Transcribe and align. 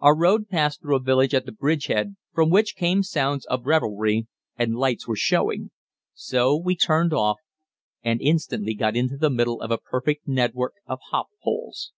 Our 0.00 0.16
road 0.16 0.48
passed 0.48 0.80
through 0.80 0.96
a 0.96 1.00
village 1.00 1.34
at 1.34 1.46
a 1.46 1.52
bridge 1.52 1.88
head, 1.88 2.16
from 2.32 2.48
which 2.48 2.76
came 2.76 3.02
sounds 3.02 3.44
of 3.44 3.66
revelry 3.66 4.26
and 4.56 4.74
lights 4.74 5.06
were 5.06 5.16
showing; 5.16 5.70
so 6.14 6.56
we 6.56 6.74
turned 6.74 7.12
off, 7.12 7.40
and 8.02 8.22
instantly 8.22 8.72
got 8.72 8.96
into 8.96 9.18
the 9.18 9.28
middle 9.28 9.60
of 9.60 9.70
a 9.70 9.76
perfect 9.76 10.26
network 10.26 10.72
of 10.86 11.00
hop 11.10 11.26
poles. 11.44 11.92